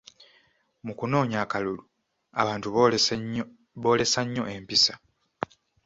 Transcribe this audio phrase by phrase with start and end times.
[0.85, 1.83] Mu kunoonya akalulu,
[2.41, 2.67] abantu
[3.83, 4.93] boolesa nnyo empisa.